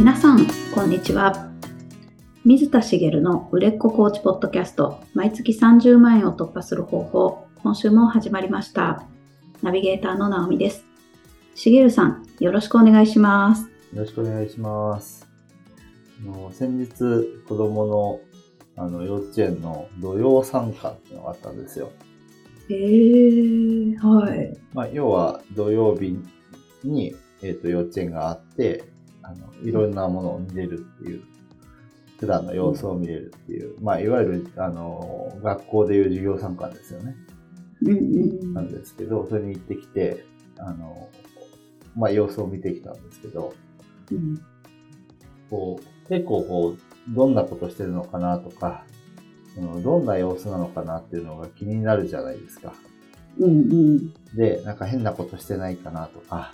[0.00, 1.50] 皆さん、こんにちは。
[2.46, 9.04] 水田茂の売れっ子コーチポッドキャスト、毎月30万円を突破する方法、今週も始まりました。
[9.60, 10.86] ナビゲーターの直美です。
[11.54, 13.64] 茂さん、よろしくお願いします。
[13.64, 13.68] よ
[14.00, 15.28] ろしくお願いします。
[16.26, 16.88] あの先日、
[17.46, 18.20] 子供の
[18.82, 21.92] あの幼稚園の土曜参加っていうのがあったんですよ。
[22.70, 24.56] えー、はい。
[24.72, 26.18] まあ、要は土曜日
[26.84, 28.89] に、えっと幼稚園があって
[29.22, 31.22] あの、いろんなものを見れるっていう、
[32.18, 37.16] 普段の様子を見れるっていう、まあ、いわゆるあの学校でいう授業参観ですよね。
[37.82, 37.94] うんう
[38.46, 40.24] んなんですけど、それに行ってきて、
[40.58, 41.08] あの、
[41.96, 43.54] まあ、様子を見てきたんですけど、
[44.10, 44.40] うん
[45.48, 48.84] こう、結構こう、どんなことしてるのかなとか、
[49.56, 52.72] うんどんな様子なのかなっていうのが気になるじゃないですか。
[53.38, 56.52] うんうんで、なんか変なことしてないかなとか、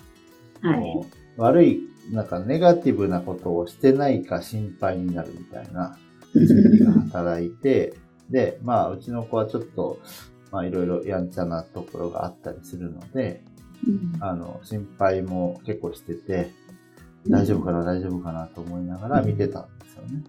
[0.63, 1.07] はい。
[1.37, 5.99] 悪い、なんかネガティブなことをしてないか心配になるみたいな
[7.13, 7.95] 働いて、
[8.31, 9.99] で、まあ、うちの子はちょっと、
[10.51, 13.43] まあ、いろいろやんちゃなところがあったりするので、
[13.87, 16.51] うんあの、心配も結構してて、
[17.29, 20.25] 大丈夫かな、大丈夫かなと思いながら見てたんですよね。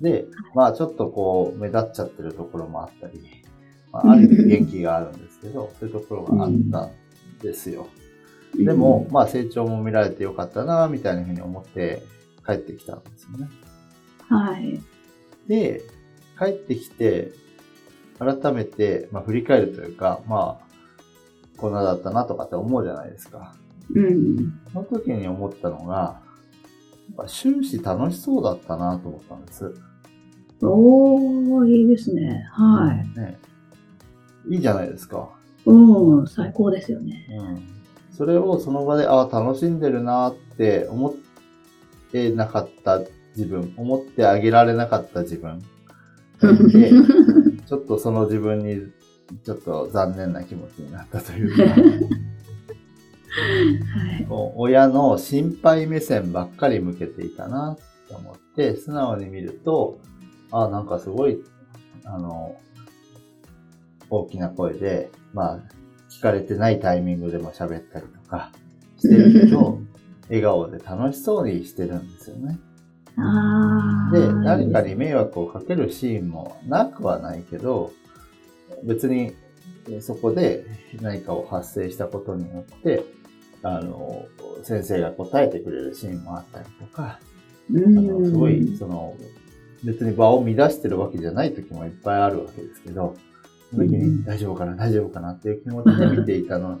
[0.00, 3.20] で、まあちょっとこう、目立っちゃってるところもあったり、
[3.92, 6.90] まあ、ある意味元気があるんですけど、そういうところがあったん
[7.42, 7.88] ですよ。
[8.56, 12.02] でも、、まあ成長も見られてよかったな、みたいなふうに思って
[12.46, 13.48] 帰ってきたんですよね。
[14.28, 14.80] はい。
[15.46, 15.82] で、
[16.38, 17.32] 帰ってきて、
[18.18, 20.70] 改めて、まあ振り返るというか、まあ、
[21.56, 23.54] こんなだったなとかって思うじゃないですか。
[23.94, 24.60] うん。
[24.72, 26.20] その時に思ったのが、
[27.26, 29.74] 終始楽しそうだったなと思ったんです。
[30.62, 32.46] おー、いいですね。
[32.52, 33.18] はい。
[33.18, 33.38] ね。
[34.48, 35.28] いいじゃないですか。
[35.66, 37.26] うん、最高ですよね。
[37.30, 37.79] うん。
[38.20, 41.14] それをその場で、ああ、楽しんでるなって思っ
[42.12, 43.00] てなかった
[43.34, 45.64] 自分、思ってあげられなかった自分。
[46.38, 46.92] がいて、
[47.66, 48.82] ちょっとその自分に、
[49.42, 51.80] ちょっと残念な気持ちになったというか、はい。
[54.28, 59.98] 親の心配目線ばっかり向けていたなって思って、素直に見ると、
[60.50, 61.42] あなんかすごい、
[62.04, 62.54] あの、
[64.10, 65.60] 大きな声で、まあ、
[66.10, 68.52] 聞かれてないタイミングでも喋ったりとか
[68.98, 69.78] してるけど、
[70.28, 72.58] 笑顔で楽しそうにしてるんですよね。
[73.16, 77.92] あで、ー誰かに迷惑をかけるシーンもなくはないけど、
[78.84, 79.34] 別に
[79.88, 80.64] えそこで
[81.00, 83.04] 何かを発生したことによって、
[83.62, 84.26] あの、
[84.62, 87.20] 先生が答えてくれるシーンもあったりとか、あ
[87.72, 89.16] うんのすごい、その、
[89.84, 93.16] 別に場を乱してるわけじゃない時もいっぱいあるわけですけど、
[93.70, 96.78] その時うんに大丈夫かな、大丈夫かなっていう気持ちで見ていたの。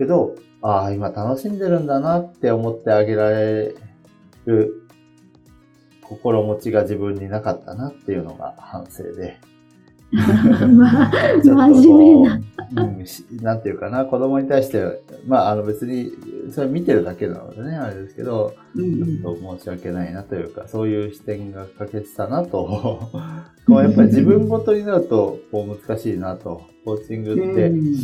[0.00, 3.74] けど、ああ、今楽しんでるんだなって思ってあげられ
[4.46, 4.88] る
[6.02, 9.38] 心持ちが自分になかったなっていうのが反省で。
[10.12, 11.12] まあ、
[11.42, 12.40] 真面目な。
[12.76, 16.12] うん、しなんていうかな、子供に対して、まあ、あの別に、
[16.52, 23.08] それ見てるだけなのでね、あれですけど、うんちょっと申し訳ないなというか、そういう視点が欠けてたなと、
[23.66, 27.94] こうやっぱり自分ごとになると、こう難しいなと、コーチングってうん。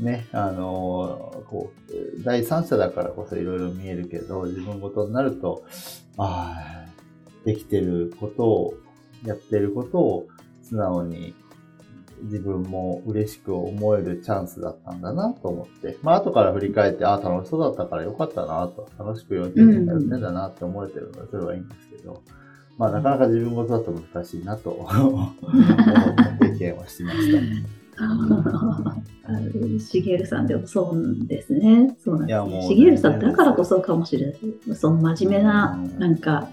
[0.00, 5.64] ね、あの、こう、第三者だからこそいろいろ見えるけど、自分ごとになると、
[6.16, 8.74] ああ、できてることを、
[9.24, 10.26] やってることを
[10.62, 11.34] 素直に
[12.22, 22.22] 自分も嬉しく思えるチャンスだったんだなと思って、まあ後から振り返って、ああ、楽しそうだったからよかったなと、楽しく幼稚園でやってんだなって思えてるので、それはいいんですけど、
[22.78, 24.70] まあなかなか自分ごとだと難しいなと。
[24.70, 25.32] 思っ
[26.40, 27.38] た経験をしました。
[29.78, 30.46] しげるさん。
[30.46, 31.94] でもそうですね。
[32.02, 32.50] そうなん。
[32.50, 32.68] です。
[32.68, 33.20] しげるさん。
[33.20, 34.36] だからこそかもしれない。
[34.74, 36.16] その真面目な、なん。
[36.16, 36.48] か。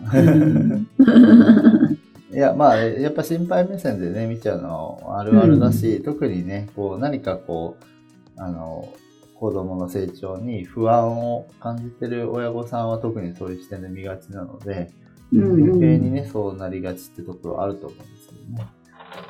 [2.39, 8.89] や、まあ、やっぱ心配目線でね、見ちゃうのあるあるだし、特にね、こう、何かこう、あの、
[9.35, 14.91] 子供の成長に不安を感じてる親御さんは特にそういう視点で見がちなので、
[15.31, 15.63] うん。
[15.63, 18.67] 余計にね、そうなりがちってところあると思うんですけどね。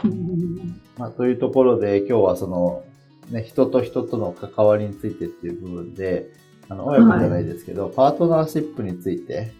[0.04, 0.82] うん。
[0.98, 2.84] まあ、というところで、今日はその、
[3.30, 6.32] ね、人と人との関わりについてっていう部分で、
[6.70, 9.52] あの、親子じゃないですけど、パートナーシップについて、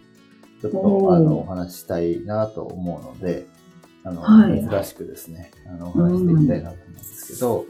[0.60, 3.46] ちょっおと、ーあの、お話ししたいなと思うので、
[4.04, 7.66] あの、はい珍しくですね、あの、お話していきたいなと思うんですけど、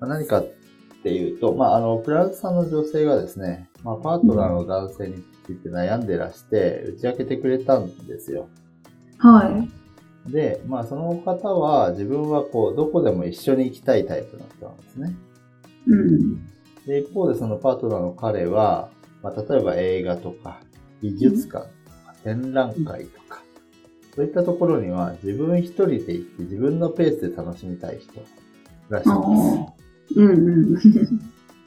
[0.00, 0.46] まあ、何かっ
[1.02, 8.48] ていうと、まあ、あの、フランスさんの女性がですね、まあ、パートナーの男性について悩んでらして、打ち明けてくれたんですよ。
[9.18, 9.82] はい。
[10.26, 15.16] で、まあその方は自分はこう、どこでも一緒に行きたいタイプの人なんですね。
[15.86, 16.46] うん。
[16.86, 18.90] で、一方でそのパートナーの彼は、
[19.22, 20.60] まあ例えば映画とか
[21.00, 21.68] 美術館、
[22.24, 23.42] 展覧会とか、
[24.14, 28.12] そういったところには自分一人で行って自分のペースで楽しみたい人
[28.88, 29.74] らしいんで
[30.14, 30.18] す。
[30.18, 30.78] うんうん。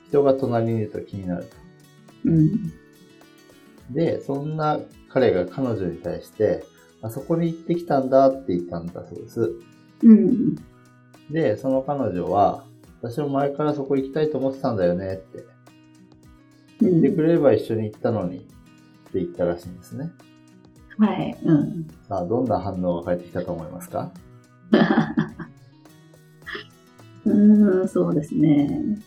[0.10, 1.50] 人が隣にいると気になると。
[2.26, 2.74] うん。
[3.92, 4.80] で、そんな
[5.10, 6.64] 彼が彼女に対して、
[7.02, 9.52] あそこに行ってきたんだって言ったんだそうです。
[10.04, 10.56] うん。
[11.32, 12.66] で、その彼女は、
[13.02, 15.40] 私も前からそこ行きたいと思ってたんだよねって。
[15.40, 15.56] うん
[16.82, 20.12] 言ってくれれば一緒に行ったのにって言ったらしいんですね。
[20.98, 21.38] はい。
[21.44, 21.88] うん。
[22.08, 24.12] さあ、どんな反応が返ってきたと思いますか？
[27.26, 28.98] うーん、そうですね。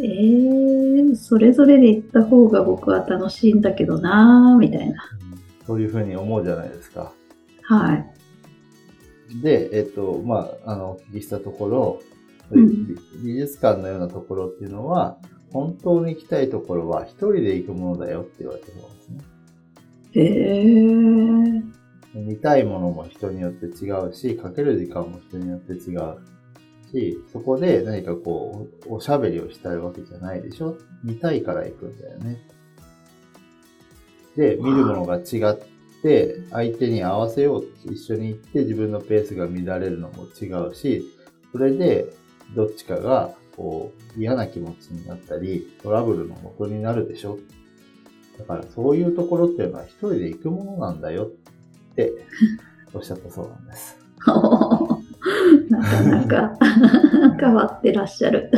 [0.00, 5.02] えー、それぞれで行った方が僕は楽しいんだけどなーみたいな。
[5.66, 7.12] そういうふうに思うじゃないですか。
[7.62, 8.06] はい。
[9.42, 12.00] で、えっと、まあ、あの、お聞きしたところ、
[12.50, 15.18] うん美術館のようなところっていうのは、
[15.52, 19.18] 本当に行きたいところは一人で行くものだよって言われてるんですね。
[20.14, 21.62] へー。
[22.14, 26.18] 見たいものも人によって違うし、かける時間も人によって違う
[26.90, 30.76] し、そこで何かこう、おしゃべりをしたいわけじゃないでしょ？
[31.04, 32.38] 見たいから行くんだよね。
[34.36, 35.56] で、見るものが違っ
[36.02, 41.04] て、相手に合わせようって一緒に行って自分のペースが乱れるのも違うし、
[41.52, 42.06] それで
[42.54, 47.38] どっちかがこう嫌な気持ちになったり、トラブルの元になるでしょ？
[48.38, 52.12] だからそういうところっていうのは一人で行くものなんだよって
[52.94, 53.98] おっしゃったそうなんです。
[55.70, 56.58] なかなか
[57.38, 58.50] 変わってらっしゃる。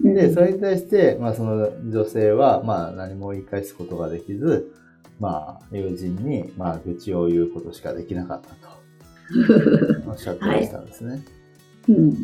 [0.00, 4.72] で、それに対して、まあその女性は、まあ何も言い返すことができず、
[5.18, 8.68] まあ友人に、まあ愚痴を言うことしかできなかったと
[10.10, 11.22] おっしゃってましたんですね。
[11.88, 12.14] うん。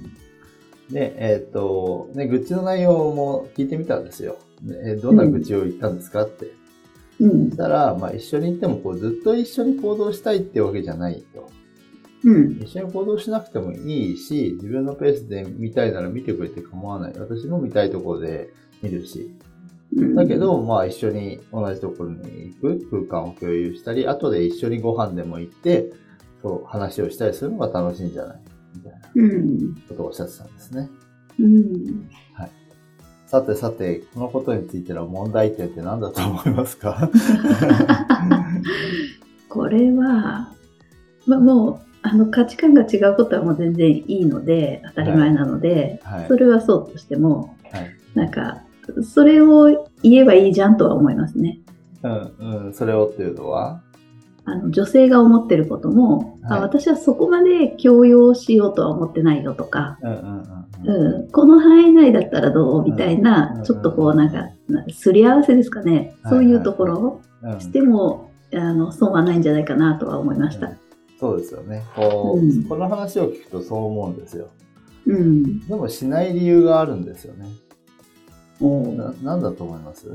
[0.91, 4.37] で、えっ、と、ね、愚痴の内容も聞いてみたんですよ。
[4.63, 6.25] でえどんな愚痴を言ったんですか？
[6.25, 6.53] って。
[7.21, 7.57] うんそし。
[7.57, 11.51] たら、まあ一緒に行ってもこうずっと一緒に行動したいってわけじゃないと。
[12.25, 12.61] うん。
[12.63, 17.13] 一緒に行動しなくてもいいし、自分のペースで見たいなら見てくれて構わない。
[17.19, 18.51] 私も見たいところで
[18.83, 19.35] 見るし。
[19.97, 25.93] うんだけ、ど、まあ一緒に同じところに行く空間を共有したり、後で一緒にご飯でも行って、
[26.43, 28.41] そう話をしたりするのが楽しいんじゃない？
[28.75, 29.75] みたいなうん。
[29.89, 30.91] ことをおっしゃってたんですね。
[31.39, 32.09] うん。
[33.35, 37.11] さてさて、このことについての問題点って何だと思いますか？
[39.49, 40.53] これは、
[41.27, 46.37] まあ、もうあの価値観が違うことはもう全然いいので当たり前なので、はいそ。
[46.37, 47.91] れはそうとしてもはい。
[48.15, 48.63] なんか
[49.03, 51.59] それを言えばいいじゃんとは思いますね。
[52.05, 53.81] うん、うん、それをっていうのは？
[54.45, 61.15] あの女性が思ってることも、はいあ私はそこまで強要しようとは思ってないよとか、うんうんうんうん。
[61.15, 62.85] うん、この範囲内だったらどう？
[62.85, 70.73] みたいな、うんちょっとこうなんかなすり合わせですかね、はいそういうところうんをしても、あの損はないんじゃないかなとは思いました。
[71.19, 71.83] そうですよね。
[71.95, 74.49] こう、うんこの話を聞くとそう思うんですよ。
[75.07, 75.61] うん。
[75.67, 77.47] でもしない理由があるんですよね。
[78.61, 80.07] おな、なんだと思います？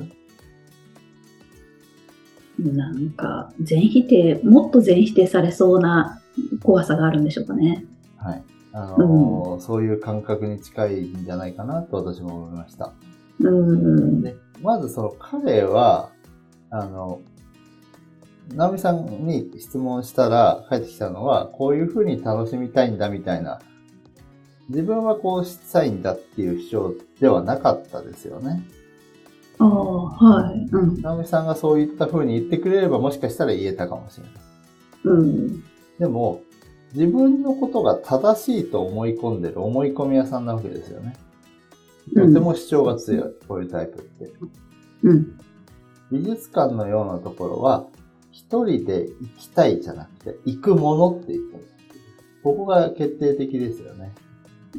[2.59, 6.21] なんか全否定もっと全否定されそうな
[6.61, 7.85] 怖さがあるんでしょうかね。
[8.17, 8.43] はい。
[8.71, 12.93] あのーそういう感覚に近いんじゃないかなと私も思いました。
[13.39, 14.21] うん。
[14.21, 16.11] で、まずその彼は、
[16.69, 17.21] あの、
[18.53, 23.59] 直美さんに質問したら返ってきたのは、こういうふうに楽しみたいんだみたいな、
[24.69, 28.63] 自分はこうしたいんだっていう主張ではなかったですよね。
[29.59, 30.67] ああ、はい。
[30.71, 31.01] うん。
[31.01, 34.33] 直美さんがそういったふうに言ってくれればもしかしたら言えたかもしれない。
[35.03, 35.63] うん。
[35.99, 36.41] でも、
[36.93, 41.15] 自分のことが正しいと思い込んでる思い込み屋さんなわけですよね。
[42.15, 44.31] とても主張が強い、こういうタイプって。
[45.03, 45.39] うん。
[46.11, 47.85] 美術館のようなところは、
[48.31, 51.67] 一人で行きたいじゃなくて、行くものって言ってる。
[52.43, 54.11] ここが決定的ですよね。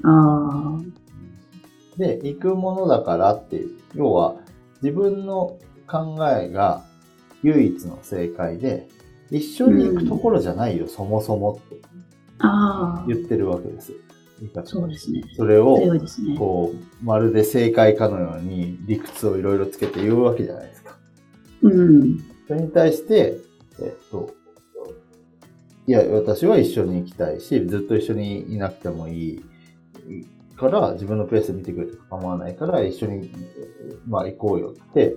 [0.03, 1.99] ああ。
[1.99, 4.37] で、行くものだからっていう、要は
[4.83, 6.85] 自分の考えが
[7.43, 8.89] 唯一の正解で、
[9.31, 11.81] 一緒に行くところじゃないよ、そもそもって。
[13.07, 13.93] 言ってるわけです。
[14.65, 15.23] そうですね。
[15.37, 15.79] それを。
[16.39, 20.97] こう、まるで正解かのように理屈をいろいろつけて言うわけじゃないですか。
[21.63, 22.19] うん。
[22.49, 23.37] それに対して、
[23.81, 24.35] えっと、
[25.87, 29.41] いや、私は一緒に行きたいし、ずっと一緒にいなくてもいい
[30.57, 33.31] から、自分のペースで見てくれて構わないから、一緒に、
[34.07, 35.17] まあ行こうよって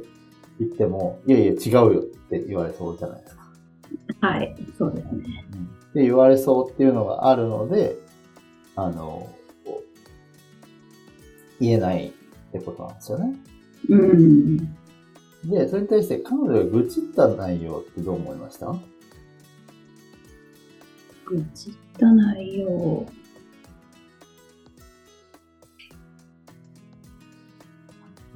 [0.59, 3.43] 言っても、いやいや違うよって言われそうじゃないですか。
[4.21, 4.55] はい。
[4.77, 5.45] そうですね。
[5.93, 7.95] って言われそうっていうのがあるので、
[8.75, 9.29] あの、
[11.59, 12.11] 言えないっ
[12.51, 13.35] てことなんですよね。
[13.89, 14.57] うん。
[15.45, 18.75] で、それに対して彼女が愚痴った内容ってどう思いました？
[21.25, 23.05] 愚痴った内容。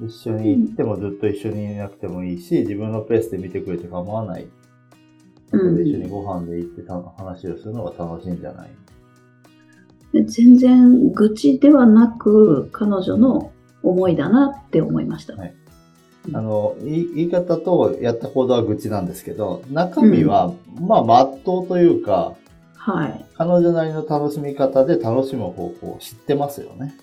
[0.00, 4.46] 一緒に行ってもずっと一緒にいなくてもいいし、自分のペースで見てくれて構わない。
[5.60, 8.70] うん一緒にご飯で行ってた話をするのが楽しいんじゃない？
[10.12, 15.34] で全然愚痴ではなく、彼女の思いだなって思いました。
[15.34, 15.54] はい
[16.34, 22.34] あの、言い方とやった行動は愚痴なんですけど、中身は、まあ、まっとうというか、
[22.74, 23.24] はい。
[23.34, 26.94] 彼女なりの楽しみ方で楽しむ方法を知ってますよね。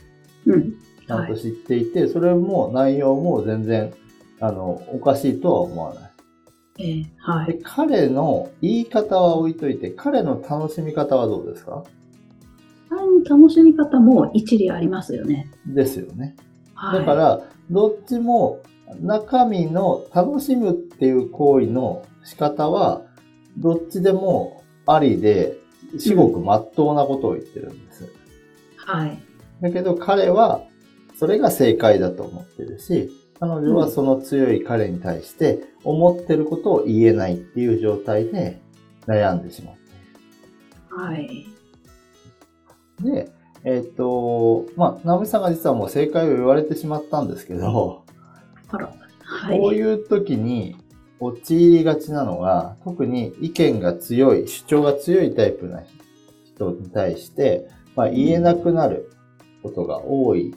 [0.46, 0.72] うん。
[0.72, 3.94] ちゃんと知っていて、それも内容も全然、
[4.40, 6.12] あの、おかしいとは思わない。
[6.78, 7.62] えーはでい。
[7.64, 11.84] 彼の言い方は置いといて、彼の楽しみ方はどうですか？
[12.90, 15.50] 彼の楽しみ方も一理ありますよね。
[15.66, 16.36] ですよね。
[16.74, 17.00] はい。
[17.00, 17.42] だから、
[17.72, 18.62] どっちも
[19.02, 23.02] 中身の楽しむっていう行為の仕方は、
[23.58, 25.58] どっちでもありで、
[25.98, 28.12] 至極真っ当なことを言ってるんです。
[28.76, 29.18] はい。
[29.62, 30.62] だけど彼は、
[31.18, 38.60] それが正解だと思ってるし、彼女はその強い彼に対して思ってることを言えないっていう状態で
[39.08, 39.82] 悩んでしまって。
[40.90, 41.48] はい。
[43.02, 43.32] で、
[43.64, 48.04] えっ、と、まあ、直美さんが実はもう正解を言われてしまったんですけど、
[48.70, 48.92] あら。
[49.24, 49.60] はい。
[49.60, 50.76] こういう時に
[51.20, 55.84] 陥りがちなのが、特に意見が強い、主張が強いタイプな
[56.46, 59.12] 人に対して、まあ、言えなくなる
[59.64, 60.54] ことが多い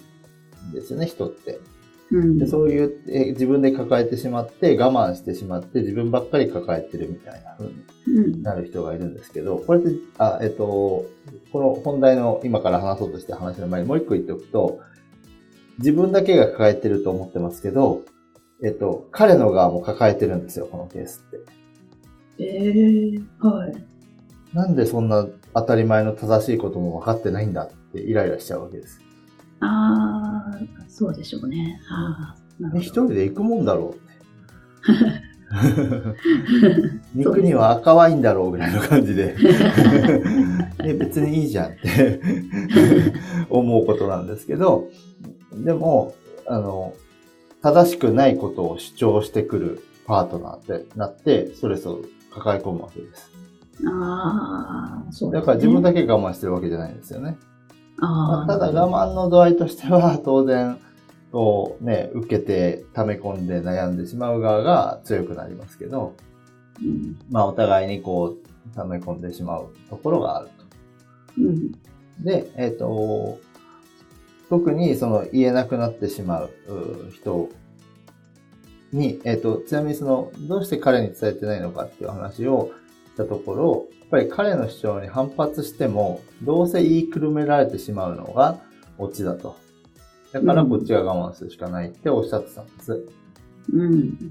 [0.71, 1.61] んですよね、人って。
[2.11, 8.43] うんでそういうえ自分で抱えてしまって、我慢してしまって、自分ばっかり抱えてるみたいな風にうん。
[8.43, 11.05] なる人がいるんですけど、これって、あ、えっと、
[11.53, 14.81] この本題の今から話そうとして話の前にもう一個言っておくと、
[15.79, 18.03] 自分だけが抱えてると思ってますけど、
[18.65, 22.45] えっと、彼の側も抱えてるんですよ、このケースって。
[22.45, 23.85] えー、はい。
[24.55, 29.00] なんでそんな当たり前の正しいことも分かってないんだってイライラしちゃうわけです。
[29.61, 31.81] ああ、そうでしょうね。
[31.91, 32.35] あ。
[32.77, 34.09] 一人で行くもんだろう。
[37.15, 39.35] 肉には赤ワインだろうぐらいの感じで。
[40.85, 42.21] え別にいいじゃんって
[43.49, 44.88] 思うことなんですけど、
[45.53, 46.15] でも、
[46.47, 46.95] あの、
[47.62, 53.31] 正しくないことを主張してくるパートナーってなって、ストレスを抱え込むわけです。
[53.87, 57.37] ああ、そうだから自分だだけ我慢してるわけじゃないんですよね。
[57.99, 60.78] まあただ我慢の度合いとしては、当然、
[61.33, 66.14] こうね、受けて溜め込んで悩んでしまう側が強くなりますけど、
[66.81, 67.19] うん。
[67.31, 70.64] まあお互いにこう溜め込んでしまうところがあると。
[71.38, 71.73] うん。
[72.25, 73.38] で、えっ、と、
[74.49, 77.50] 特にその言えなくなってしまうう人
[78.93, 82.71] に、えっ、と、ちなみにその、どうして彼に伝えてないのかっていう話を
[83.12, 88.59] したところ、ぱり彼の主張に反発しても、どうせ言いくるめられてしまうのが
[88.99, 89.57] オチだと。
[90.33, 93.07] だからこっちが我慢するしかないっておっしゃってたんです。
[93.73, 94.31] うん。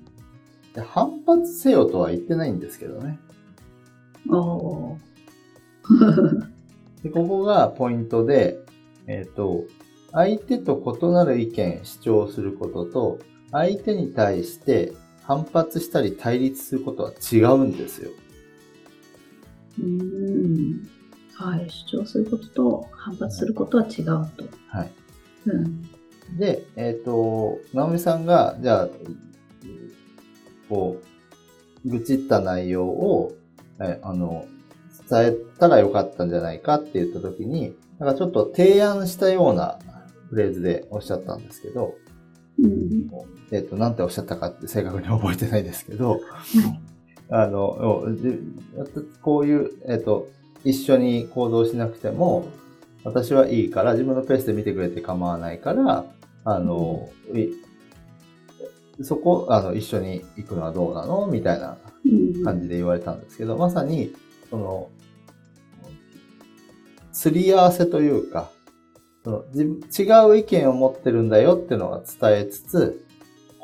[0.74, 3.20] で反発せよとは言ってないんですけどね。
[4.30, 4.98] おー。
[7.04, 8.60] で、ここがポイントで、
[9.08, 9.64] えっ、と、
[10.12, 13.20] 相手と異なる意見主張することと、
[13.52, 14.94] 相手に対して
[15.24, 18.12] 反発したり対立することは違うんですよ。
[19.80, 20.88] うん。
[21.34, 21.70] はい。
[21.70, 24.22] 主張することと反発することは違うと。
[24.70, 24.92] はい。
[25.46, 25.82] うん。
[26.38, 28.90] で、えっ、と、直美さんが、じゃあ、
[30.70, 31.02] こ
[31.86, 33.34] う、愚痴った内容を、
[33.80, 34.46] えあの、
[35.10, 39.80] 伝えたらよかったんじゃないかって言ったときに、なんかちょっと提案したような
[40.30, 41.96] フレーズでおっしゃったんですけど、
[42.60, 43.10] うん。
[43.52, 46.20] えっ、と、なんておっしゃったかって正確に覚えてないですけど、
[47.30, 48.40] あの、じ
[49.22, 50.28] こういう、えっ、と、
[50.64, 52.48] 一緒に行動しなくても、
[53.04, 56.06] 私はいいから、自分のペースで見てくれて構わないから、
[56.44, 57.50] あの、い
[59.04, 61.28] そこ、あの、一緒に行くのはどうなの？
[61.28, 62.44] みたいなうん。
[62.44, 64.14] 感じで言われたんですけど、まさに、
[64.50, 64.90] その、
[67.12, 68.50] すり合わせというか、
[69.24, 73.07] その違う意見を持ってるんだよっていうのは伝えつつ、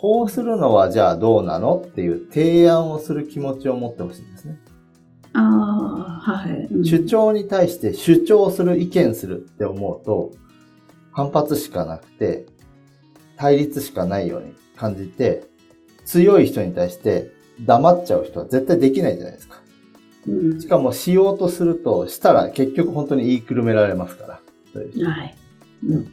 [0.03, 4.59] こうするのはじゃあどうなのっていう提案をする気持ちを持ってほしいんですね。
[5.31, 6.67] ああ、はい。
[6.69, 10.31] うん主張に対して主張する、意見するって思うと、
[11.13, 12.45] 反発しかなくて、
[13.37, 15.45] 対立しかないように感じて、
[16.03, 17.31] 強い人に対して
[17.61, 19.61] 黙っちゃう人は絶対できないじゃないですか。
[20.27, 24.33] うんしかもしようとすると、したら結局本当に言いくるめられますから。
[24.33, 25.35] はい。
[25.87, 26.11] うん。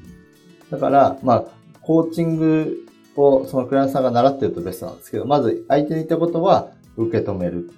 [0.71, 1.45] だから、まあ、
[1.81, 2.87] コーチング
[3.17, 7.71] をそのクライアントさんが習ってるとベストなんですけど、まず相手に言ったことは受け止める。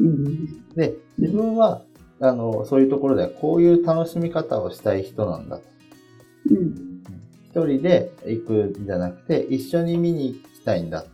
[0.00, 0.74] うん。
[0.74, 1.82] で、自分は、
[2.20, 5.62] あの、そういうところではこういう楽しみ方をしたい人なんだと。
[6.50, 6.92] うん。
[7.50, 11.04] 一人で行くんじゃなくて、一緒に見に行きたいんだ。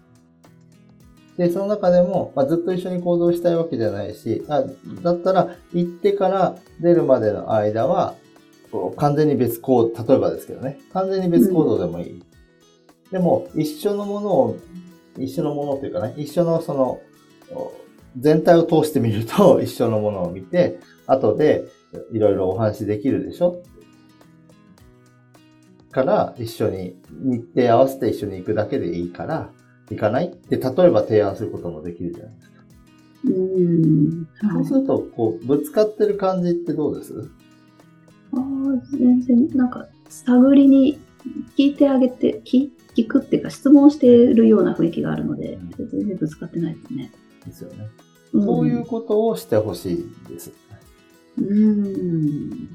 [1.37, 4.65] で、その中でも、まあ、ずっと一緒に行動したいわけじゃないし、あ
[5.03, 8.15] だったら、行ってから出るまでの間は、
[8.71, 12.23] こう完全に別行動、例えばですけどね、完全に別行動でもいい。
[13.11, 14.57] でも、一緒のものを、
[15.19, 17.01] 一緒のものというかね、一緒のその、
[17.51, 17.73] お
[18.19, 21.65] 全体を通してみると、 一緒のものを見て、後で
[22.13, 23.63] いろいろお話できるでしょ？
[25.91, 29.51] から一緒に日程合わせて一緒に行くだけでいいから、
[29.91, 30.29] 行かない？
[30.29, 32.59] って例えば提案することもできるじゃないですか。
[33.25, 34.29] うん。
[34.55, 37.31] はいそうすると、こう、ぶつかってる感じってどうです？
[38.35, 40.99] ああ、全然、なんか、探りに
[41.57, 42.69] 聞いてあげて、聞
[43.03, 47.13] 聞くっていうか、質問しているような雰囲気があるので、全然ぶつかってないですね。
[47.47, 47.89] ですよね。
[48.37, 50.53] んそういうことをしてほしいです。
[51.39, 52.67] うん。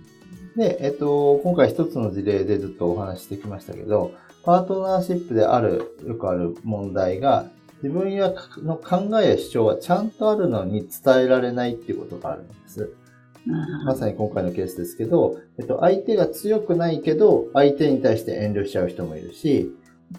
[0.56, 4.14] で、えっと、今回一つの事例でずっとお話ししてきましたけど、
[4.44, 7.50] パートナーシップである、よくある問題が、
[7.82, 12.94] 自分やの考えや主張はちゃんとあるのに伝えられないっていうことがあるんです。
[13.50, 19.70] あまさに今回のケースですけど、えっと、相手が強くないけど、相手に対して遠慮しちゃう人もいるし、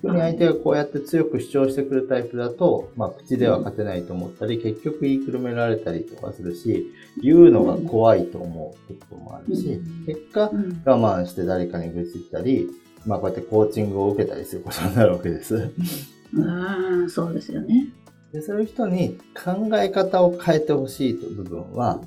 [0.03, 6.87] 逆に相手がこうやって強く主張してくるタイプだと、まあ、口では勝てないと思ったり、結局言いくるめられたりとかするし、
[7.23, 12.69] 言うのが怖いと思うこともあるしうん、結果、うん我慢して誰かに愚痴ったり、
[13.07, 15.71] まあ、こうやってコーチングを受けたりすることになるわけです。
[16.39, 17.89] ああ、そうですよね。
[18.33, 22.01] でそういう人に考え方を変えてほしいという部分は、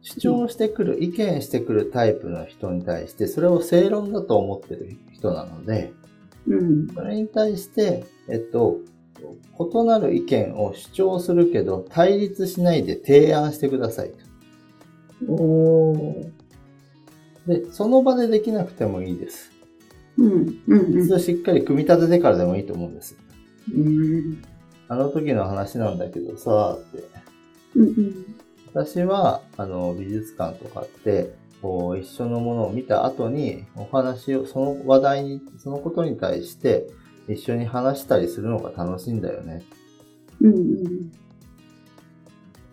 [0.00, 5.92] 主張してくる、意見してくるタイプの人に対して、それを正論だと思ってる人なので、
[6.46, 6.88] うん。
[6.88, 8.80] それに対して、えっと、
[9.58, 15.32] 異なる意見を主張するけど、対立しないで提案してくださいと。
[15.32, 16.30] おお。
[17.46, 19.52] で、その場でできなくてもいいです。
[20.18, 20.62] うん。
[20.66, 21.00] うん。
[21.00, 23.16] 一度しっかり組み立ててからでもいいと思うんです。
[23.74, 24.42] うん。
[24.88, 27.04] あの時の話なんだけどさ、って。
[27.76, 28.36] うん。
[28.74, 31.32] 私は、あの、美術館とかって、
[31.62, 36.88] こう、一緒のものを見た後に、お話を、その話題に、そのことに対して、
[37.28, 39.62] 一緒に話したりするのが楽しいんだよね。
[40.40, 41.12] うん。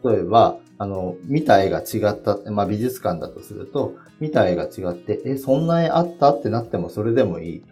[0.04, 7.64] 例えば、あの、見た絵が違った、まあ美術館だとすると、見た絵が違って、え、そんな絵あったってなってもそれでもいい。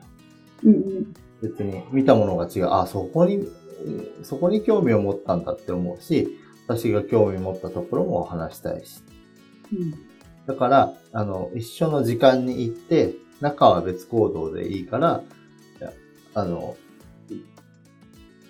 [0.66, 1.16] うん。
[1.42, 2.68] 別に見たものが違う。
[2.70, 3.48] あ、そこに、
[4.22, 6.38] そこに興味を持ったんだって思うし、
[6.70, 9.02] 私が興味持ったところも話したいし。
[9.74, 9.94] うん。
[10.46, 15.24] だから、あの、一緒の時間に行って、中は別行動でいいから、
[16.36, 16.78] あの、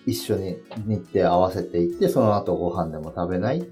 [0.06, 3.64] い一緒に日程合わせて行って、その後ご飯でも食べないっ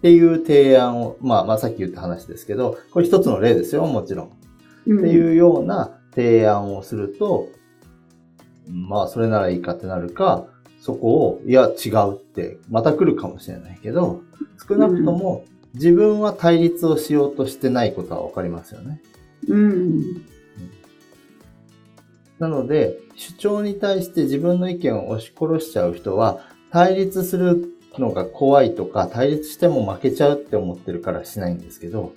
[0.00, 4.32] ていう提案を、まあ、まあさっき言った話ですけど、これ一つの例ですよ、もちろん。
[4.86, 4.98] うん。
[5.00, 7.48] っていうような提案をすると、
[8.68, 10.46] まあ、それならいいかってなるか、
[10.82, 14.22] そこを、いや、違うって、また来るかもしれないけど、
[14.68, 19.00] 少なくとも、自分は対立をしようとしてないことはわかりますよね。
[19.46, 20.02] うん。
[22.40, 26.40] なので、主張に対して自分の意見を押し殺しちゃう人は、
[26.72, 27.64] 対立する
[27.96, 32.12] のが怖いとか、対立しても負けちゃうって思ってるからしないんですけど、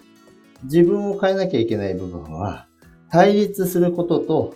[0.64, 2.66] 自分を変えなきゃいけない部分は、
[3.12, 4.56] 対立することと、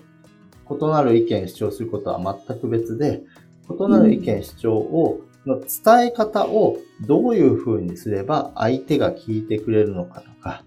[0.72, 3.22] 異なる意見主張することは全く別で、
[3.70, 10.64] 異なる意見主張を、の伝え方をどういう風にすれば相手が聞いてくれるのかとか、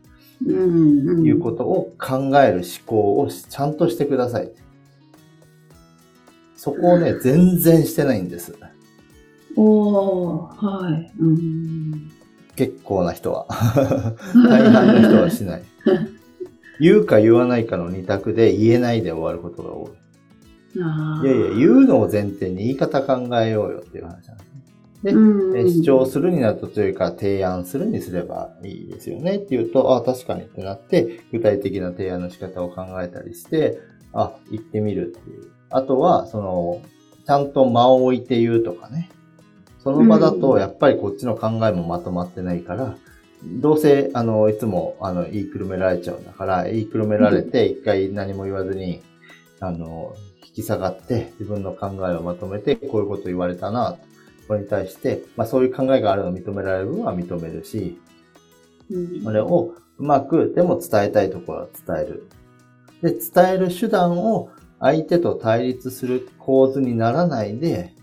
[0.46, 1.26] うん。
[1.26, 4.50] いうことを考える思考をちゃんとしてください。
[6.56, 8.54] そこをね、全然してないんです。
[9.56, 11.12] おー、はい。
[11.18, 12.10] うん。
[12.56, 13.46] 結構な人は。
[14.48, 15.62] 大半の人はしない。
[16.80, 20.01] 言うか言わないかの二択で言えないで終わることが多あい。
[20.74, 24.62] いやいや、言うのを前提に言い方考えようよっていう話なんですね。
[25.02, 33.80] でうんえ主張するになるとというか提案するにすればいいですよねっていうと、あ確かにってなって、具体的な提案の仕方を考えたりして、
[34.12, 35.50] あ、言ってみるっていう。
[35.70, 36.82] あとは、その、
[37.26, 39.10] ちゃんと間を置いて言うとかね。
[39.78, 42.96] その場だと、やっぱりこっちの考えもまとまってないから、
[43.44, 49.02] どうせ、あの、いつも、あの、言いくるめられちゃうんだから、言いくるめられて、一回何も言わずに、
[49.58, 50.14] あの、
[50.54, 53.96] 引き下がって、自分の考えをまとめて、こういうこと言われたな、
[54.48, 57.98] これに対して、まあそういう考えがあるのを認められる部分は認めるし、
[58.90, 62.28] うんそれをうまく、でも伝えたいところは伝える。
[63.02, 67.94] で、伝える手段を相手と対立する構図にならないで、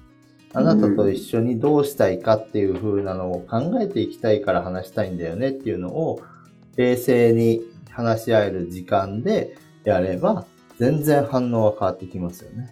[0.53, 6.21] あなたと一緒にどうしたいかっていう風なのを考えていきたいから話したいんだよねっていうのを、
[6.75, 10.45] 冷静に話し合える時間でやれば、
[10.79, 12.69] 全然反応は変わってきますよね。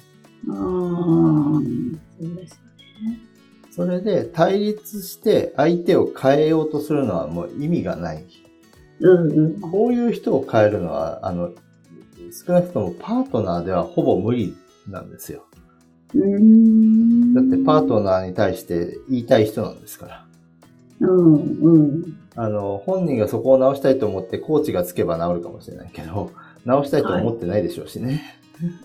[0.50, 2.58] ああ、そうですよ
[3.10, 3.20] ね。
[3.72, 8.26] それで対立して相手を変えようとするのはもう意味がない。
[9.00, 9.62] うんうん。
[9.62, 11.52] こういう人を変えるのは、あの、
[12.32, 14.56] 少なくともパートナーではほぼ無理
[14.88, 15.46] なんですよ。
[16.16, 17.34] うーん。
[17.34, 20.26] だってパートナーに対して言いたい人なんですから。
[21.02, 22.20] うんうん。
[22.36, 26.32] あの、本人がそこを直したいと思ってコーチがつけば治るかもしれないけど、
[26.66, 28.40] 直したいと思ってないでしょうしね。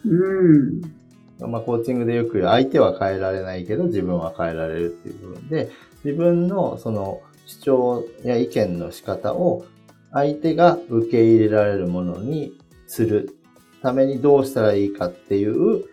[0.05, 1.51] うん。
[1.51, 5.71] まあ、コーチングでよく相手は変えられないけど自分は変えられるっていう部分で、
[6.05, 9.65] 自分のその主張や意見の仕方を
[10.13, 12.53] 相手が受け入れられるものに
[12.87, 13.37] する
[13.83, 15.85] ためにどうしたらいいかっていう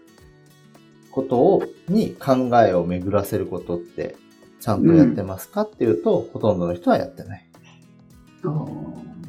[1.12, 4.16] ことを、に考えを巡らせることって
[4.60, 7.50] ちゃんとやってますかっていうと、ほとんどの人はやってない。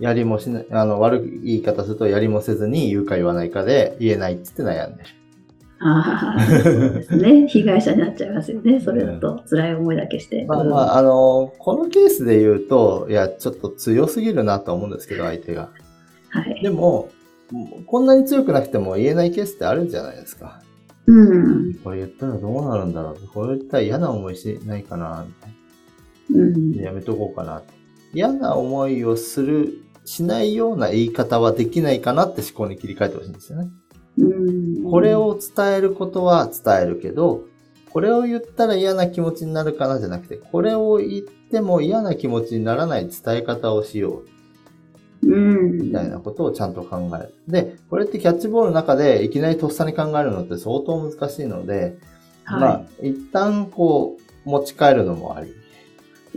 [0.00, 5.08] あやりもしない、あの、悪い言い方すると、やりもせずに言うか言わないかで言えないって言って悩んでる。
[5.82, 7.48] あー、そうですね。
[7.48, 8.80] 被害者になっちゃいますよね。
[8.80, 10.44] それだと辛い思いだけして。
[10.46, 15.70] まあまあ、あの、このケースで言うと、いや、ちょっと強すぎるなと思うんですけど、相手が。
[16.28, 16.62] はい。
[16.62, 17.08] でも、
[17.86, 20.60] こんなに強くなくても言えないケースってあるじゃないですか。
[21.06, 21.74] うん。
[21.82, 25.52] これ言ったらどうなるんだろうこれ言ったら嫌な思いしないかなみたい
[26.34, 26.76] うん。
[26.76, 26.82] な。
[26.82, 27.62] やめとこうかな。
[28.12, 33.70] 嫌な思いをする、しないような言い方はできないかなって思考に切り替えてほしいんですよね。
[34.18, 34.90] うん。
[34.90, 37.44] これを伝えることは伝えるけど、
[37.90, 44.24] これを言ったら嫌な気持ちになるかなじゃなくて、これを言っても嫌な気持ちにならない伝え方をしよ
[45.22, 47.34] うみたいなことをちゃんと考える。
[47.46, 51.98] で、これってキャッチボールの中でいきなりとっさに考えるのって相当難しいので、
[52.46, 55.54] まあは、一旦こう持ち帰るのもあり、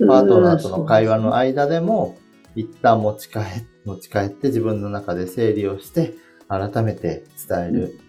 [0.08, 2.18] パートナーとの会話の間でも、
[2.56, 3.40] 一旦持ち帰、
[3.86, 6.14] 持ち帰って自分の中で整理をして、
[6.48, 8.00] 改めて伝える。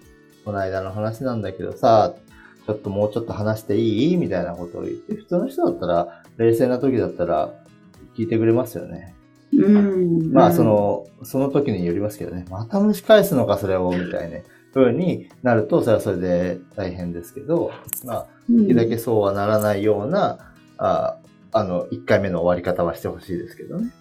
[0.44, 2.14] この間の話なんだけどさ、
[2.66, 4.16] ちょっともうちょっと話していい？
[4.16, 7.54] みたいなことを言って、普通の人だったら、冷静な時だったら、
[8.16, 9.14] 聞いてくれますよね。
[9.52, 10.32] うん。
[10.32, 14.38] まあ、そ、の、その時によりますけどね、また蒸し返すのか、それを、みたいな
[14.72, 17.70] 風になると、それはそれで大変ですけど、
[18.04, 21.18] まあ、できるだけそうはならないような、あ
[21.52, 23.92] あの、1回目の終わり方はしてほしいですけどね。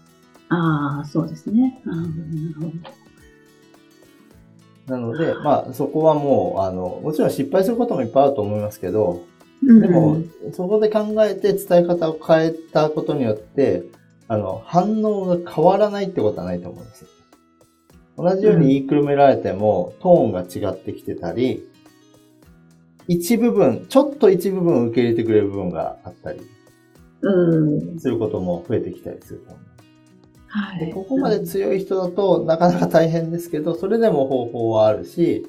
[0.54, 1.82] ああ、そうですね。
[1.86, 2.72] あーなるほど。
[4.86, 9.24] なので、まあ、そこはもう、あの、もちろん失敗することもいっぱいあると思いますけど、
[9.66, 10.18] うんでも、
[10.52, 13.84] そこで考えて伝え方を変えたことによって、
[14.28, 17.08] あの、反応が変わらないってことはないと思うんですよ。
[18.18, 21.66] 同じように言いくるめられても、トーンが違ってきてたり、
[23.08, 26.42] 一部分、ちょっと一部分受け入れてくれる部分があったり
[27.22, 28.00] うん。
[28.00, 29.73] することも増えてきたりすると思う。
[30.54, 30.86] はい。
[30.86, 35.48] でここまで強い人だとなかなか大変ですけど、それでも方法はあるし、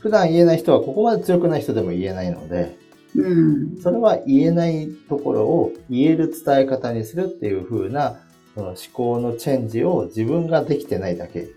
[0.00, 2.76] 普段言えない人はここまで強くない人でも言えないので、
[3.16, 3.34] う
[3.76, 3.78] ん。
[3.82, 8.20] それは言えないところを言える伝え方にするっていう風な
[8.54, 11.48] その思考のチェンジを自分ができてないだけ。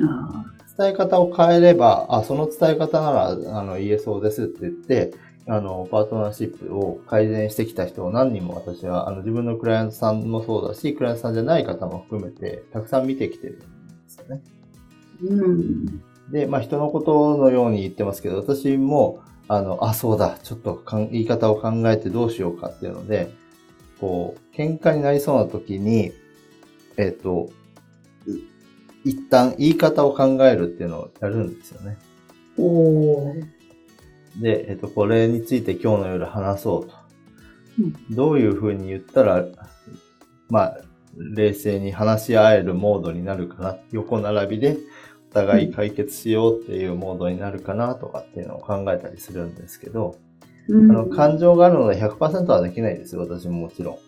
[0.00, 0.44] あ
[0.78, 5.14] 伝え方を変えれば、あ、その伝え方ならあの言えそうですって言って、
[5.48, 13.64] あの、パートナーシップを改善してきた人を何人も私は、あの、自分のクライアントさんもそうだし、クライアントさんじゃない方も含めて、たくさん見てきてるんで
[14.08, 14.42] すよね。
[15.22, 16.02] ーうん。
[16.32, 23.30] で、まあ、人のことのように言ってますけど、私も、あの、あ、そうだ、ちょっとかん言い方を考えてどうしようかっていうので、
[24.00, 26.12] こう、喧嘩になりそうな時に、
[26.96, 27.50] えっ、と、
[28.26, 28.30] う
[29.04, 31.96] 一旦言い方を考えるっていうのをやるんですよね。
[32.58, 33.55] おー。
[34.40, 36.88] で、えっ、と、これについて今日の夜話そうと。
[36.90, 37.06] うん
[38.10, 39.44] どういうふうに言ったら、
[40.48, 40.78] まあ、
[41.16, 43.76] 冷静に話し合えるモードになるかな。
[43.92, 44.78] 横並びで
[45.30, 50.16] お互い解決しようっていうモードになるかなとかっていうのを考えたりするんですけど、
[50.68, 53.22] うんあの、感情があるので100%はできないですよ。
[53.22, 53.98] 私ももちろん。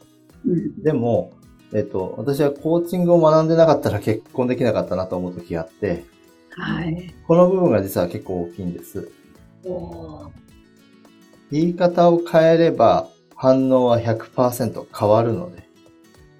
[0.51, 0.83] うん。
[0.83, 1.33] でも、
[1.75, 6.05] えっ、と、私はコーチングを学んでなかったら結婚できなかったなと思う時があって、
[6.51, 7.15] はい。
[7.27, 9.11] この部分が実は結構大きいんです。
[11.51, 15.69] 言い方を変えれば反応は100%変わるので、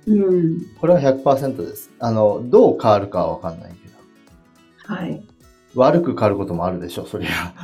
[0.07, 0.67] うん。
[0.81, 1.91] これは100%です。
[2.01, 5.23] あの、どう変わるかはわかんないけど、はい。
[5.75, 7.55] 悪く変わることもあるでしょう、そりゃ。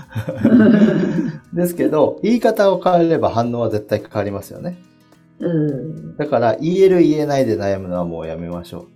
[1.52, 4.78] ですけど、言い方を変えれば反応は絶対変わりますよね。
[5.40, 6.16] うん。
[6.16, 8.86] だから、言える言えないで悩むのはもうやめましょ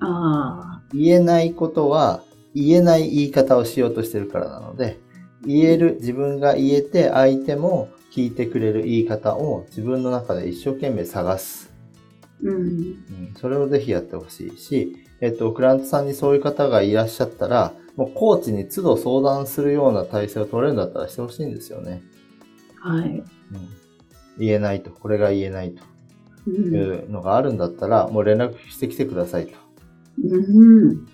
[0.00, 0.96] あう。
[0.96, 2.22] 言えないことは
[2.54, 4.98] 言えない言い方をしようとしてるからなので、
[5.46, 11.72] 言える、自分が言えて相手も聞いてくれる言い方を自分の中で一生懸命探す。
[12.42, 12.56] うん。
[12.56, 22.02] うん、それをぜひやってほしいし、えっと、クラントさんにそういう方がいらっしゃったら、もうコーチに都度相談するような体制を取れるんだったらしてほしいんですよね。
[22.80, 23.08] はい。
[23.08, 23.24] うん、
[24.38, 25.82] 言えないと、これが言えないと
[26.46, 26.74] ういん。
[27.06, 29.52] うのがあるんだったら、もう連絡してきてくださいと。
[30.22, 31.06] うん。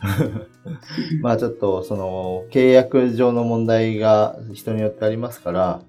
[1.22, 5.80] まあちょっと、その、契約上の問題が人によってありますから、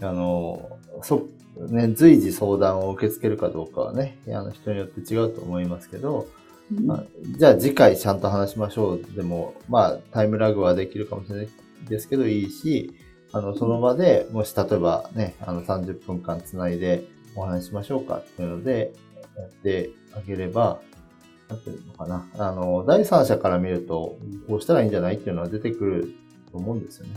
[0.00, 1.26] あの、そ、
[1.70, 6.26] ね、随時相談を受け付けるかどうかはね、あの人によって違うと思いますけど、
[6.84, 7.04] まあ、
[7.36, 11.48] じゃあ次回ちゃんと話しましょうでも、まあタイムラグはできるかもしれない
[11.88, 12.92] ですけどいいし、
[13.32, 17.04] あの、その場でもし例えばね、あの30分間つないで
[17.34, 18.92] お話ししましょうかっていうので
[19.36, 20.80] やってあげれば、
[21.48, 22.26] なんていうのかな。
[22.38, 26.14] あの、第三者から見ると、こうしたらいいんじゃないっていうのは出てくる
[26.52, 27.16] と思うんですよね。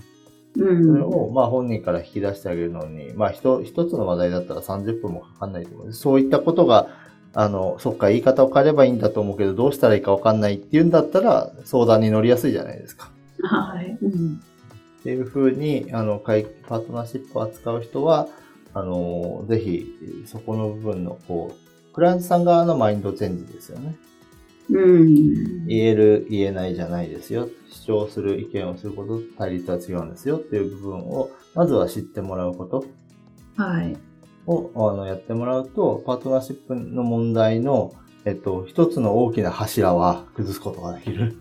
[0.57, 0.85] うん。
[0.85, 5.93] それを、まあ本人から引き出してあげるのに、まあ一一つの話題だったら30分もかかんないと思う。
[5.93, 6.87] そういったことが、
[7.33, 13.09] あの、そっか、言い方を変えればいいんだと思うけど、どうしたらいいかわかんないっていうんだったら、相談に乗りやすいじゃないですか。
[13.43, 13.97] はい。
[14.01, 14.41] うん。
[14.99, 18.27] っていうふうに、あの、会パートナーシップを扱う人は、
[18.73, 23.95] あの、ぜひ、そこの部分の、こう、クライアントさん側のマインドチェンジですよね。
[24.71, 25.67] うん。
[25.67, 27.49] 言える、言えないじゃないですよ。
[27.71, 32.85] 主張する、意見をすることと対立は違うんですよっていう部分を、まずは知ってもらうこと
[33.55, 33.97] はい。
[34.47, 37.93] をあのやってもらうと、パートナーシップの問題の、
[38.25, 41.37] えっと、一つの大きな柱は崩すことができる。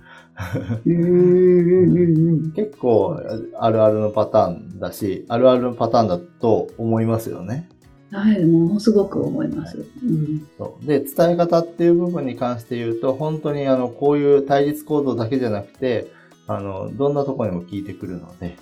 [2.54, 3.20] 結構
[3.58, 7.68] あるあるのパターンだし、あるあるのパターンだと思いますよね。
[8.12, 8.44] はい。
[8.44, 9.84] ものすごく思います。
[10.02, 10.48] うん。
[10.58, 16.10] そうで、伝え方っていう部分に関して言うと、本当にあの、こういう対立行動だけじゃなくて、
[16.46, 18.56] あの、どんなところにも聞いてくるので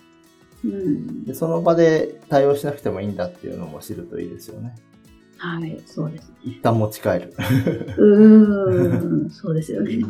[0.64, 1.24] うん。
[1.24, 4.74] で、その場で対応しなくてもいいんだっていうのも知るといいですよね。
[5.38, 5.80] はい。
[5.87, 6.32] そうです。
[6.42, 7.32] 一旦持ち帰る。
[7.96, 9.30] うーん。
[9.30, 10.00] そうですよね。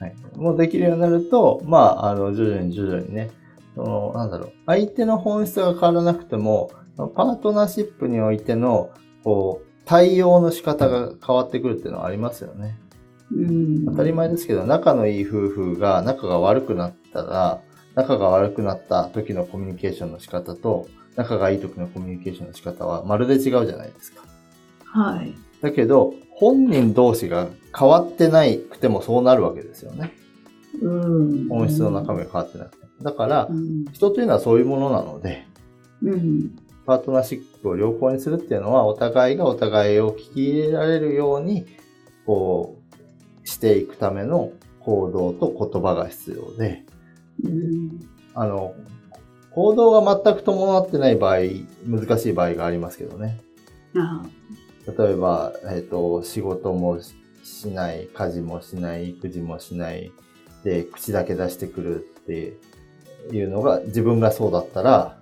[0.00, 0.16] はい。
[0.34, 3.30] もうできるようになると、まあ、あの、徐々に徐々にね、
[3.74, 6.70] その、なんだろう、相手の本質が変わらなくても、
[7.08, 8.90] パートナーシップにおいての、
[9.24, 12.78] こう、対応の仕方が変わってくるっていうのはありますよね。
[13.32, 13.84] うん。
[13.86, 17.60] 当たり前ですけど、仲のいい夫婦が仲が悪くなったら、
[17.94, 20.86] 仲が悪くなった時のコミュニケーションの仕方と、
[21.16, 24.22] 仲がいい時のコミュニケーションの仕方はまるで違うじゃないですか。
[24.84, 25.34] はい。
[25.60, 30.12] だけど、本人同士が変わってないくてもそうなるわけですよね。
[30.80, 31.48] うん。
[31.48, 32.86] 本質の中身が変わってなくて。
[33.02, 33.84] だからう、ん。
[33.92, 35.46] 人というのはそういうものなので、
[36.02, 36.56] うん。
[36.86, 41.66] パートナーシップを良好にするっていうのは、お互いがお互いを聞き入れられるように、
[42.26, 42.76] こ
[43.44, 46.84] う、していくための行動と言葉が必要で、
[48.34, 48.74] あの、
[49.50, 51.38] 行動が全く伴ってない場合、
[51.86, 53.40] 難しい場合がありますけどね。
[54.98, 57.00] 例えば、えっ、と、仕事も
[57.42, 60.12] しない、家事もしない、育児もしない、
[60.64, 62.56] で、口だけ出してくるって
[63.32, 65.19] いうのが、自分がそうだったら、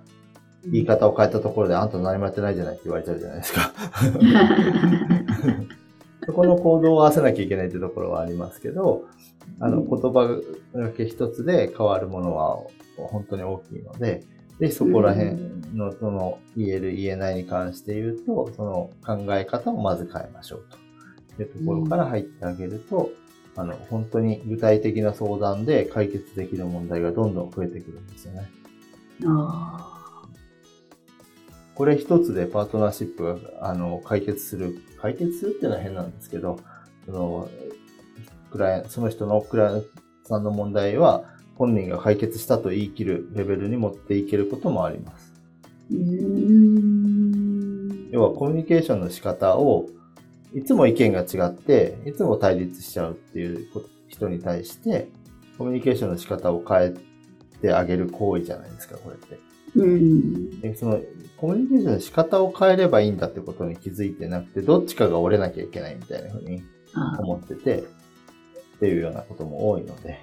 [0.65, 3.71] 言い方を変えたところで、あんた何もやってないじゃないって言われちゃうじゃないですか。
[6.25, 9.05] そこの行動を合わせなきゃいけないってところはありますけど、
[9.59, 9.89] あの、うん。
[9.89, 10.39] 言葉
[10.75, 12.59] だけ一つで変わるものは
[12.97, 14.23] 本当に大きいので、
[14.59, 15.37] ぜひそこら辺
[15.73, 20.77] の、その、言える言えないに関して言うと、その考え方をまず変えましょうと。
[21.41, 23.11] いうところから入ってあげると、
[23.55, 28.49] あの、本当に具体的な相談で解決できる問題がどんどん増えてくるんですよね。
[29.25, 29.98] あ
[31.79, 36.59] これ一つでパートナーシップが、あの、解決する、解決するっていうのは変なんですけど、
[37.05, 37.47] その、
[38.51, 39.87] クライその人のクライアント
[40.25, 41.23] さんの問題は、
[41.55, 45.33] 本人が解決したと言い切るレベルに持っていけることもあります。
[48.11, 49.85] 要はコミュニケーションの仕方を、
[50.53, 53.65] いつも意見が違って、いつも対立しちゃうっていう
[54.09, 55.07] 人に対して、
[55.57, 56.93] コミュニケーションの仕方を変え
[57.61, 59.48] てあげる行為じゃないですか、これって。
[59.75, 60.59] うん。
[60.61, 60.99] でその
[61.37, 66.61] コミュニケーションの仕方を変えればいいんだってことに気づいてなくて、どっちかが折れなきゃいけないみたいなふうに
[66.93, 70.19] あ思ってて、っていうようなことも多いので、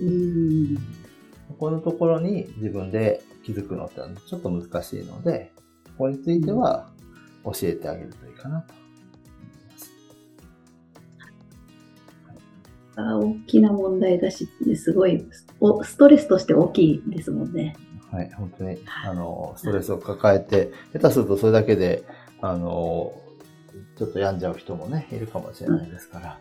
[0.00, 0.76] うん。
[1.48, 5.52] ここのところに自分で気づくのってちょっと難しいので、
[5.96, 6.90] ここについては
[7.44, 8.86] 教えてあげるといいかなと思い
[9.70, 9.90] ます。
[12.96, 15.26] あ大きな問題だし、すごい
[15.60, 17.76] おストレスとして大きいですもんね。
[18.10, 22.04] はい、本当に、あの、ストレスを抱えて、下手するとそれだけで、
[22.40, 23.12] あの、
[23.96, 26.38] ちょっと病んじゃう人もね、いるかもしれないですから、あ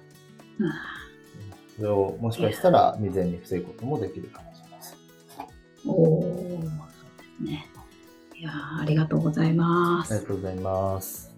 [1.76, 5.92] それをもしかしたら未然に防ぐこともできるかもしれません。
[5.92, 6.74] おー、そうで
[7.38, 7.68] すね。
[8.36, 10.14] いやーありがとうございます。
[10.14, 11.36] ありがとうございます。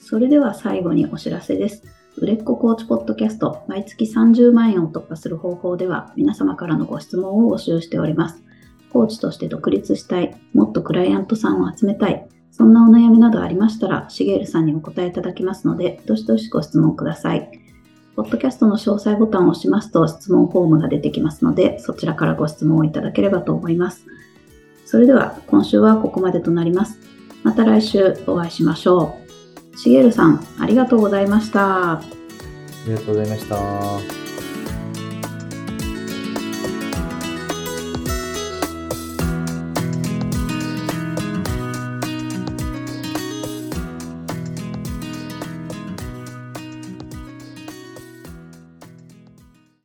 [0.00, 1.82] それでは最後にお知らせです。
[2.16, 8.45] 売れっ子コーチポッドキャスト、毎月30万円を突破する方法では、皆様からのご質問を募集しております。
[8.92, 17.50] コーチとして独立したい、もっとクライアントさんを集めたい、そんなお悩みなどありましたら、しげるさんにお答えいただきますので、どしどしご質問ください。
[18.16, 24.06] ポッドキャストの詳細ボタンを押しますと質問フォームが出てきますので、そちらからご質問をいただければと思います。
[24.86, 26.98] それでは、今週はここまでとなります。
[27.42, 29.16] また来週お会いしましょ
[29.74, 29.78] う。
[29.78, 31.92] しげるさん、ありがとうございました。
[31.92, 32.02] あ
[32.86, 34.25] りがとうございました。